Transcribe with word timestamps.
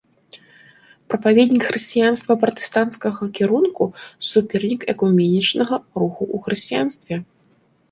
Прапаведнік 1.13 1.63
хрысціянства 1.69 2.33
пратэстанцкага 2.45 3.23
кірунку, 3.41 3.83
супернік 4.33 4.81
экуменічнага 4.97 5.75
руху 6.01 6.23
ў 6.35 6.45
хрысціянстве. 6.49 7.15